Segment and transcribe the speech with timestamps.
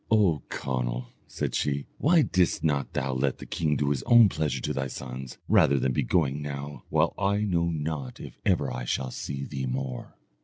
[0.09, 4.59] "O Conall," said she, "why didst not thou let the king do his own pleasure
[4.59, 8.83] to thy sons, rather than be going now, while I know not if ever I
[8.83, 10.15] shall see thee more?"